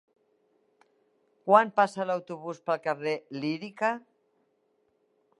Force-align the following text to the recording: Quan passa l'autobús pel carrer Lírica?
Quan 1.49 1.73
passa 1.81 2.07
l'autobús 2.11 2.61
pel 2.69 2.81
carrer 2.87 3.13
Lírica? 3.43 3.91